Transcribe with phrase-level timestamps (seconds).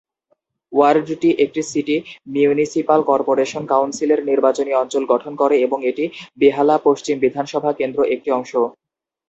[0.73, 1.95] ওয়ার্ডটি একটি city
[2.33, 6.05] municipal corporation কাউন্সিলের নির্বাচনী অঞ্চল গঠন করে এবং এটি
[6.41, 8.51] বেহালা পশ্চিম বিধানসভা কেন্দ্র একটি অংশ।